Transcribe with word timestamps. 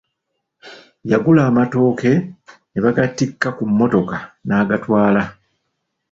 Yagula 1.11 1.41
amatooke 1.49 2.11
nebagattika 2.71 3.47
ku 3.57 3.63
mmotoka 3.69 4.17
n'agatwala. 4.47 5.23